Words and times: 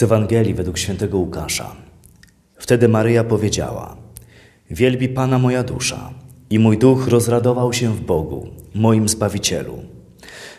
Z 0.00 0.02
Ewangelii 0.02 0.54
według 0.54 0.78
świętego 0.78 1.18
Łukasza. 1.18 1.76
Wtedy 2.56 2.88
Maryja 2.88 3.24
powiedziała: 3.24 3.96
Wielbi 4.70 5.08
Pana 5.08 5.38
moja 5.38 5.62
dusza, 5.62 6.10
i 6.50 6.58
mój 6.58 6.78
duch 6.78 7.08
rozradował 7.08 7.72
się 7.72 7.94
w 7.94 8.00
Bogu, 8.00 8.48
moim 8.74 9.08
Zbawicielu, 9.08 9.78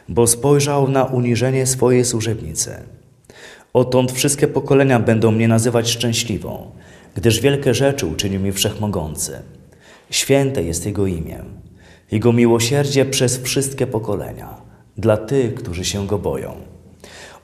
bo 0.09 0.27
spojrzał 0.27 0.87
na 0.87 1.05
uniżenie 1.05 1.65
swojej 1.65 2.05
służebnicy. 2.05 2.71
Odtąd 3.73 4.11
wszystkie 4.11 4.47
pokolenia 4.47 4.99
będą 4.99 5.31
mnie 5.31 5.47
nazywać 5.47 5.89
szczęśliwą, 5.89 6.71
gdyż 7.15 7.39
wielkie 7.39 7.73
rzeczy 7.73 8.05
uczynił 8.05 8.41
mi 8.41 8.51
Wszechmogący. 8.51 9.39
Święte 10.09 10.63
jest 10.63 10.85
Jego 10.85 11.07
imię, 11.07 11.43
Jego 12.11 12.33
miłosierdzie 12.33 13.05
przez 13.05 13.37
wszystkie 13.37 13.87
pokolenia, 13.87 14.49
dla 14.97 15.17
tych, 15.17 15.53
którzy 15.53 15.85
się 15.85 16.07
Go 16.07 16.17
boją. 16.17 16.53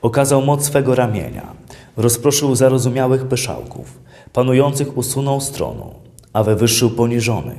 Okazał 0.02 0.42
moc 0.42 0.64
swego 0.64 0.94
ramienia, 0.94 1.54
rozproszył 1.98 2.54
zarozumiałych 2.54 3.24
pyszałków, 3.24 3.98
panujących 4.32 4.96
usunął 4.96 5.40
stroną, 5.40 5.94
a 6.32 6.42
wywyższył 6.42 6.90
poniżonych. 6.90 7.58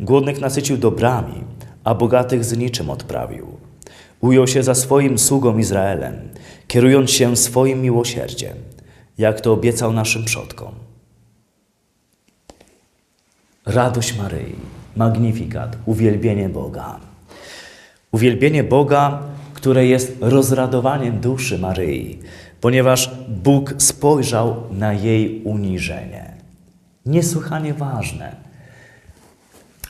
Głodnych 0.00 0.40
nasycił 0.40 0.76
dobrami, 0.76 1.44
a 1.84 1.94
bogatych 1.94 2.44
z 2.44 2.56
niczym 2.56 2.90
odprawił. 2.90 3.46
Ujął 4.20 4.46
się 4.46 4.62
za 4.62 4.74
swoim 4.74 5.18
sługą 5.18 5.58
Izraelem, 5.58 6.14
kierując 6.66 7.10
się 7.10 7.36
swoim 7.36 7.82
miłosierdziem, 7.82 8.56
jak 9.18 9.40
to 9.40 9.52
obiecał 9.52 9.92
naszym 9.92 10.24
przodkom. 10.24 10.74
Radość 13.66 14.18
Maryi, 14.18 14.56
magnifikat, 14.96 15.76
uwielbienie 15.86 16.48
Boga. 16.48 17.00
Uwielbienie 18.12 18.64
Boga, 18.64 19.22
które 19.64 19.86
jest 19.86 20.16
rozradowaniem 20.20 21.20
duszy 21.20 21.58
Maryi, 21.58 22.18
ponieważ 22.60 23.10
Bóg 23.28 23.74
spojrzał 23.78 24.56
na 24.70 24.92
jej 24.92 25.42
uniżenie. 25.44 26.32
Niesłychanie 27.06 27.74
ważne. 27.74 28.36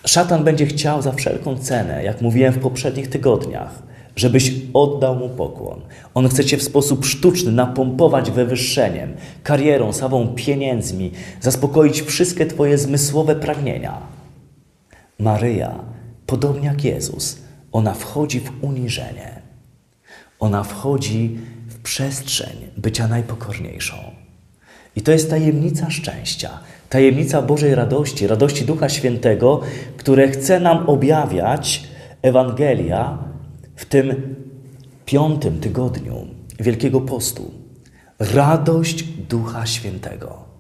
Szatan 0.07 0.45
będzie 0.45 0.67
chciał 0.67 1.03
za 1.03 1.13
wszelką 1.13 1.59
cenę, 1.59 2.05
jak 2.05 2.21
mówiłem 2.21 2.53
w 2.53 2.59
poprzednich 2.59 3.09
tygodniach, 3.09 3.83
żebyś 4.17 4.53
oddał 4.75 5.17
mu 5.17 5.29
pokłon. 5.29 5.81
On 6.15 6.29
chce 6.29 6.45
cię 6.45 6.57
w 6.57 6.63
sposób 6.63 7.05
sztuczny 7.05 7.53
napompować 7.53 8.31
wywyższeniem, 8.31 9.15
karierą, 9.43 9.93
sawą 9.93 10.29
pieniędzmi, 10.29 11.11
zaspokoić 11.41 12.03
wszystkie 12.03 12.47
twoje 12.47 12.79
zmysłowe 12.79 13.37
pragnienia. 13.37 13.99
Maryja, 15.19 15.75
podobnie 16.27 16.67
jak 16.67 16.85
Jezus, 16.85 17.39
ona 17.73 17.95
wchodzi 17.95 18.41
w 18.41 18.65
uniżenie. 18.65 19.44
Ona 20.45 20.65
wchodzi 20.65 21.39
w 21.69 21.79
przestrzeń 21.79 22.57
bycia 22.77 23.09
najpokorniejszą. 23.09 23.97
I 24.97 25.03
to 25.03 25.13
jest 25.13 25.31
tajemnica 25.31 25.91
szczęścia, 25.91 26.51
tajemnica 26.91 27.43
Bożej 27.43 27.75
radości, 27.75 28.27
radości 28.27 28.65
Ducha 28.65 28.89
Świętego, 28.89 29.61
które 29.97 30.29
chce 30.29 30.61
nam 30.61 30.89
objawiać 30.89 31.89
Ewangelia 32.23 33.19
w 33.77 33.85
tym 33.85 34.37
piątym 35.05 35.61
tygodniu 35.61 36.27
Wielkiego 36.61 37.01
Postu. 37.01 37.51
Radość 38.19 39.03
Ducha 39.03 39.67
Świętego. 39.67 40.54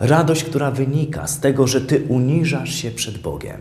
Radość, 0.00 0.44
która 0.44 0.70
wynika 0.70 1.26
z 1.26 1.40
tego, 1.40 1.66
że 1.66 1.80
Ty 1.80 2.02
uniżasz 2.08 2.74
się 2.74 2.90
przed 2.90 3.18
Bogiem. 3.18 3.60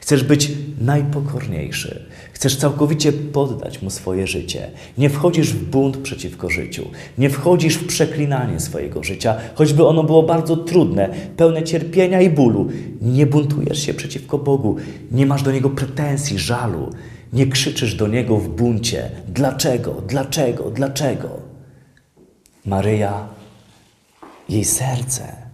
Chcesz 0.00 0.24
być 0.24 0.52
najpokorniejszy. 0.80 2.06
Chcesz 2.32 2.56
całkowicie 2.56 3.12
poddać 3.12 3.82
Mu 3.82 3.90
swoje 3.90 4.26
życie. 4.26 4.70
Nie 4.98 5.10
wchodzisz 5.10 5.52
w 5.52 5.64
bunt 5.64 5.96
przeciwko 5.96 6.50
życiu. 6.50 6.90
Nie 7.18 7.30
wchodzisz 7.30 7.74
w 7.74 7.86
przeklinanie 7.86 8.60
swojego 8.60 9.02
życia, 9.02 9.36
choćby 9.54 9.86
ono 9.86 10.04
było 10.04 10.22
bardzo 10.22 10.56
trudne, 10.56 11.08
pełne 11.36 11.62
cierpienia 11.62 12.20
i 12.20 12.30
bólu. 12.30 12.68
Nie 13.02 13.26
buntujesz 13.26 13.82
się 13.82 13.94
przeciwko 13.94 14.38
Bogu. 14.38 14.76
Nie 15.10 15.26
masz 15.26 15.42
do 15.42 15.52
Niego 15.52 15.70
pretensji, 15.70 16.38
żalu. 16.38 16.90
Nie 17.32 17.46
krzyczysz 17.46 17.94
do 17.94 18.08
Niego 18.08 18.36
w 18.36 18.48
buncie. 18.48 19.10
Dlaczego? 19.28 20.02
Dlaczego? 20.08 20.70
Dlaczego? 20.70 21.28
Maryja, 22.66 23.28
jej 24.48 24.64
serce 24.64 25.47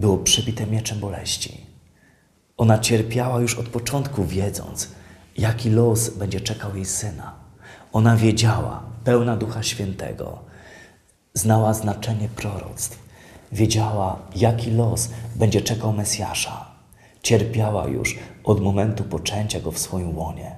było 0.00 0.18
przybite 0.18 0.66
mieczem 0.66 1.00
boleści. 1.00 1.66
Ona 2.56 2.78
cierpiała 2.78 3.40
już 3.40 3.54
od 3.58 3.68
początku, 3.68 4.24
wiedząc, 4.24 4.88
jaki 5.38 5.70
los 5.70 6.10
będzie 6.10 6.40
czekał 6.40 6.76
jej 6.76 6.84
syna. 6.84 7.34
Ona 7.92 8.16
wiedziała, 8.16 8.82
pełna 9.04 9.36
Ducha 9.36 9.62
Świętego, 9.62 10.38
znała 11.34 11.74
znaczenie 11.74 12.28
proroctw, 12.28 12.98
wiedziała, 13.52 14.22
jaki 14.36 14.70
los 14.70 15.08
będzie 15.36 15.60
czekał 15.60 15.92
Mesjasza. 15.92 16.70
Cierpiała 17.22 17.86
już 17.88 18.18
od 18.44 18.60
momentu 18.60 19.04
poczęcia 19.04 19.60
go 19.60 19.72
w 19.72 19.78
swoim 19.78 20.18
łonie. 20.18 20.56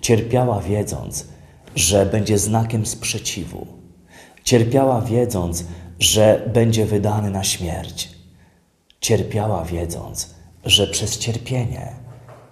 Cierpiała 0.00 0.60
wiedząc, 0.60 1.26
że 1.74 2.06
będzie 2.06 2.38
znakiem 2.38 2.86
sprzeciwu. 2.86 3.66
Cierpiała 4.44 5.00
wiedząc, 5.00 5.64
że 5.98 6.50
będzie 6.54 6.86
wydany 6.86 7.30
na 7.30 7.44
śmierć. 7.44 8.15
Cierpiała 9.00 9.64
wiedząc, 9.64 10.34
że 10.64 10.86
przez 10.86 11.18
cierpienie 11.18 11.92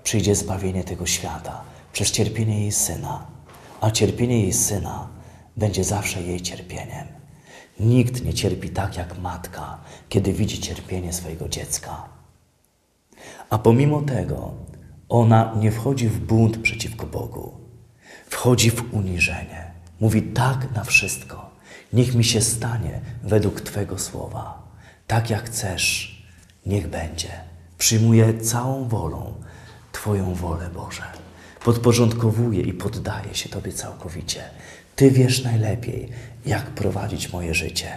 przyjdzie 0.03 0.35
zbawienie 0.35 0.85
tego 0.85 1.07
świata, 1.07 1.63
przez 1.93 2.11
cierpienie 2.11 2.61
jej 2.61 2.73
syna, 2.73 3.27
a 3.81 3.91
cierpienie 3.91 4.41
jej 4.43 4.53
syna 4.53 5.09
będzie 5.57 5.85
zawsze 5.85 6.23
jej 6.23 6.41
cierpieniem. 6.41 7.07
Nikt 7.81 8.25
nie 8.25 8.35
cierpi 8.35 8.71
tak 8.71 8.97
jak 8.97 9.19
matka, 9.19 9.79
kiedy 10.09 10.33
widzi 10.33 10.61
cierpienie 10.61 11.13
swojego 11.13 11.49
dziecka. 11.49 12.09
A 13.51 13.59
pomimo 13.59 14.03
tego 14.03 14.55
ona 15.09 15.55
nie 15.57 15.73
wchodzi 15.73 16.09
w 16.09 16.21
bunt 16.21 16.59
przeciwko 16.59 17.07
Bogu, 17.07 17.53
wchodzi 18.27 18.71
w 18.71 18.95
uniżenie. 18.95 19.71
Mówi 20.01 20.23
tak 20.23 20.73
na 20.75 20.85
wszystko. 20.85 21.51
Niech 21.93 22.15
mi 22.15 22.25
się 22.25 22.41
stanie 22.41 23.01
według 23.23 23.61
Twego 23.61 23.99
słowa. 23.99 24.63
Tak 25.07 25.31
jak 25.31 25.45
chcesz, 25.45 26.14
niech 26.67 26.89
będzie. 26.89 27.29
Przyjmuję 27.79 28.41
całą 28.41 28.89
wolą 28.89 29.35
Twoją 29.93 30.35
wolę, 30.35 30.71
Boże. 30.75 31.03
Podporządkowuję 31.65 32.63
i 32.63 32.73
poddaję 32.73 33.35
się 33.35 33.49
Tobie 33.49 33.73
całkowicie. 33.73 34.43
Ty 34.97 35.11
wiesz 35.11 35.45
najlepiej, 35.45 36.09
jak 36.47 36.65
prowadzić 36.65 37.33
moje 37.33 37.55
życie. 37.55 37.89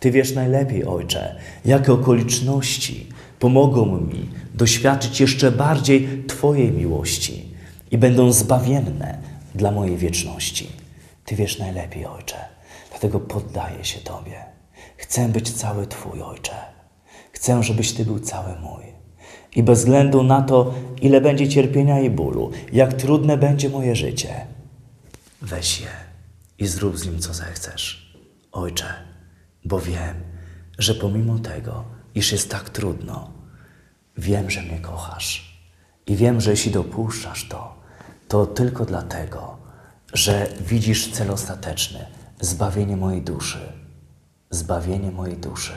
Ty 0.00 0.10
wiesz 0.10 0.34
najlepiej, 0.34 0.84
Ojcze, 0.84 1.36
jakie 1.64 1.92
okoliczności 1.92 3.08
pomogą 3.38 3.86
mi 4.00 4.30
doświadczyć 4.54 5.20
jeszcze 5.20 5.52
bardziej 5.52 6.24
Twojej 6.26 6.72
miłości 6.72 7.54
i 7.90 7.98
będą 7.98 8.32
zbawienne 8.32 9.18
dla 9.54 9.70
mojej 9.70 9.96
wieczności. 9.96 10.72
Ty 11.24 11.36
wiesz 11.36 11.58
najlepiej, 11.58 12.06
Ojcze, 12.06 12.36
dlatego 12.90 13.20
poddaję 13.20 13.84
się 13.84 14.00
Tobie. 14.00 14.44
Chcę 14.96 15.28
być 15.28 15.50
cały 15.52 15.86
Twój, 15.86 16.22
Ojcze. 16.22 16.74
Chcę, 17.44 17.62
żebyś 17.62 17.92
Ty 17.92 18.04
był 18.04 18.20
cały 18.20 18.58
mój. 18.60 18.84
I 19.56 19.62
bez 19.62 19.78
względu 19.78 20.22
na 20.22 20.42
to, 20.42 20.74
ile 21.02 21.20
będzie 21.20 21.48
cierpienia 21.48 22.00
i 22.00 22.10
bólu, 22.10 22.50
jak 22.72 22.94
trudne 22.94 23.36
będzie 23.36 23.68
moje 23.68 23.96
życie, 23.96 24.46
weź 25.42 25.80
je 25.80 25.90
i 26.58 26.66
zrób 26.66 26.98
z 26.98 27.06
nim, 27.06 27.18
co 27.18 27.34
zechcesz. 27.34 28.16
Ojcze, 28.52 28.86
bo 29.64 29.80
wiem, 29.80 30.14
że 30.78 30.94
pomimo 30.94 31.38
tego, 31.38 31.84
iż 32.14 32.32
jest 32.32 32.50
tak 32.50 32.70
trudno, 32.70 33.30
wiem, 34.18 34.50
że 34.50 34.62
mnie 34.62 34.78
kochasz. 34.78 35.58
I 36.06 36.16
wiem, 36.16 36.40
że 36.40 36.50
jeśli 36.50 36.72
dopuszczasz 36.72 37.48
to, 37.48 37.74
to 38.28 38.46
tylko 38.46 38.84
dlatego, 38.84 39.56
że 40.12 40.46
widzisz 40.60 41.12
cel 41.12 41.30
ostateczny 41.30 42.06
zbawienie 42.40 42.96
mojej 42.96 43.22
duszy. 43.22 43.58
Zbawienie 44.50 45.10
mojej 45.10 45.36
duszy, 45.36 45.72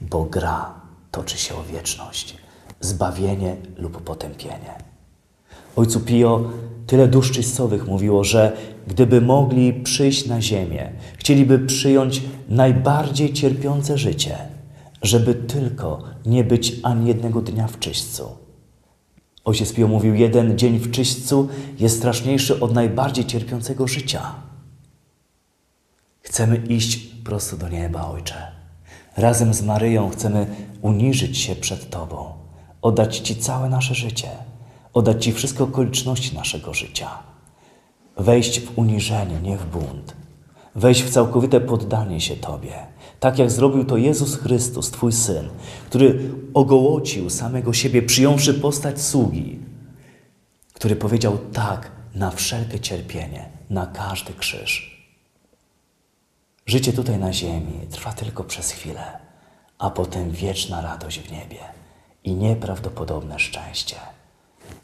bo 0.00 0.24
gra 0.24 0.87
toczy 1.10 1.38
się 1.38 1.54
o 1.54 1.62
wieczność 1.62 2.36
zbawienie 2.80 3.56
lub 3.76 4.02
potępienie. 4.02 4.74
Ojcu 5.76 6.00
Pio 6.00 6.50
tyle 6.86 7.08
dusz 7.08 7.30
czystowych 7.30 7.86
mówiło, 7.86 8.24
że 8.24 8.56
gdyby 8.86 9.20
mogli 9.20 9.72
przyjść 9.72 10.26
na 10.26 10.42
ziemię, 10.42 10.92
chcieliby 11.18 11.58
przyjąć 11.58 12.22
najbardziej 12.48 13.32
cierpiące 13.32 13.98
życie, 13.98 14.38
żeby 15.02 15.34
tylko 15.34 16.02
nie 16.26 16.44
być 16.44 16.76
ani 16.82 17.08
jednego 17.08 17.40
dnia 17.40 17.66
w 17.66 17.78
czyśćcu. 17.78 18.28
Ojciec 19.44 19.72
Pio 19.72 19.88
mówił, 19.88 20.14
jeden 20.14 20.58
dzień 20.58 20.78
w 20.78 20.90
czyśćcu 20.90 21.48
jest 21.78 21.98
straszniejszy 21.98 22.60
od 22.60 22.74
najbardziej 22.74 23.24
cierpiącego 23.24 23.88
życia. 23.88 24.34
Chcemy 26.20 26.56
iść 26.56 26.96
prosto 27.24 27.56
do 27.56 27.68
nieba, 27.68 28.06
Ojcze. 28.06 28.57
Razem 29.18 29.54
z 29.54 29.62
Maryją 29.62 30.10
chcemy 30.10 30.46
uniżyć 30.82 31.38
się 31.38 31.56
przed 31.56 31.90
Tobą 31.90 32.32
oddać 32.82 33.18
Ci 33.18 33.36
całe 33.36 33.68
nasze 33.68 33.94
życie, 33.94 34.28
oddać 34.94 35.24
Ci 35.24 35.32
wszystkie 35.32 35.64
okoliczności 35.64 36.36
naszego 36.36 36.74
życia, 36.74 37.08
wejść 38.16 38.60
w 38.60 38.78
uniżenie, 38.78 39.40
nie 39.42 39.56
w 39.56 39.66
bunt, 39.66 40.16
wejść 40.74 41.02
w 41.02 41.10
całkowite 41.10 41.60
poddanie 41.60 42.20
się 42.20 42.36
Tobie. 42.36 42.72
Tak 43.20 43.38
jak 43.38 43.50
zrobił 43.50 43.84
to 43.84 43.96
Jezus 43.96 44.36
Chrystus, 44.36 44.90
Twój 44.90 45.12
Syn, 45.12 45.48
który 45.86 46.30
ogołocił 46.54 47.30
samego 47.30 47.72
siebie, 47.72 48.02
przyjąwszy 48.02 48.54
postać 48.54 49.00
sługi, 49.00 49.58
który 50.72 50.96
powiedział 50.96 51.38
tak 51.52 51.90
na 52.14 52.30
wszelkie 52.30 52.80
cierpienie, 52.80 53.48
na 53.70 53.86
każdy 53.86 54.32
krzyż. 54.32 54.97
Życie 56.68 56.92
tutaj 56.92 57.18
na 57.18 57.32
ziemi 57.32 57.86
trwa 57.90 58.12
tylko 58.12 58.44
przez 58.44 58.70
chwilę, 58.70 59.18
a 59.78 59.90
potem 59.90 60.30
wieczna 60.30 60.80
radość 60.80 61.20
w 61.20 61.32
niebie 61.32 61.58
i 62.24 62.34
nieprawdopodobne 62.34 63.38
szczęście. 63.38 63.96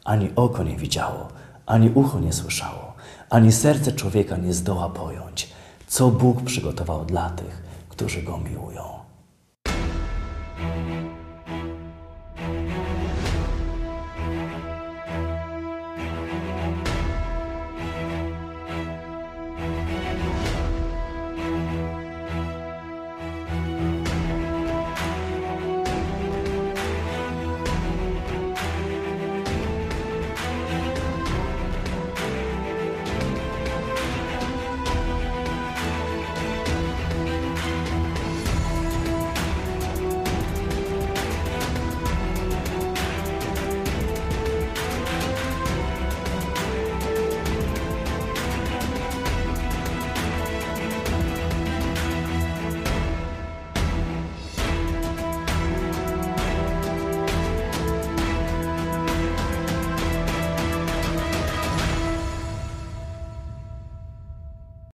Ani 0.05 0.31
oko 0.37 0.63
nie 0.63 0.77
widziało, 0.77 1.29
ani 1.67 1.91
ucho 1.91 2.21
nie 2.21 2.33
słyszało, 2.33 2.93
ani 3.31 3.53
serce 3.53 3.93
człowieka 3.93 4.37
nie 4.37 4.55
zdoła 4.55 4.91
pojąć, 4.91 5.49
co 5.87 6.09
Bóg 6.09 6.43
przygotował 6.43 7.05
dla 7.05 7.31
tych, 7.31 7.63
którzy 7.89 8.23
Go 8.23 8.39
miłują. 8.39 9.04